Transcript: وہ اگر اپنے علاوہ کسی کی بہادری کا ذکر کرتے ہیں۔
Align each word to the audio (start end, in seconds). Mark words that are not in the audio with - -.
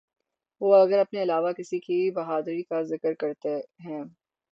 وہ 0.61 0.75
اگر 0.75 0.99
اپنے 0.99 1.21
علاوہ 1.23 1.51
کسی 1.51 1.79
کی 1.79 2.11
بہادری 2.11 2.63
کا 2.63 2.81
ذکر 2.83 3.13
کرتے 3.13 3.55
ہیں۔ 3.85 4.03